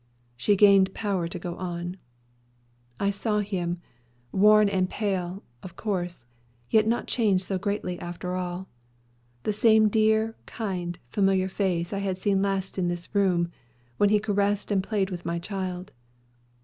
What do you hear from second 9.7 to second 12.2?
dear, kind, familiar face I had